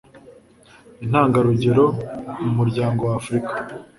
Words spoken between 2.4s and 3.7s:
mu muryango wa africa